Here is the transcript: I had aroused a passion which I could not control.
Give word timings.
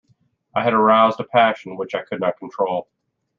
I 0.55 0.63
had 0.63 0.73
aroused 0.73 1.19
a 1.19 1.23
passion 1.23 1.77
which 1.77 1.93
I 1.93 2.03
could 2.03 2.19
not 2.21 2.39
control. 2.39 2.87